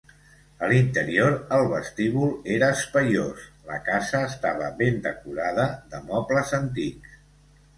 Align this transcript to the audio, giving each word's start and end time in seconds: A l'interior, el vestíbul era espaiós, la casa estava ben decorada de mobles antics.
A 0.67 0.69
l'interior, 0.69 1.35
el 1.57 1.65
vestíbul 1.73 2.33
era 2.55 2.69
espaiós, 2.77 3.43
la 3.67 3.77
casa 3.91 4.23
estava 4.31 4.71
ben 4.81 4.99
decorada 5.07 5.67
de 5.93 6.01
mobles 6.09 6.57
antics. 6.63 7.23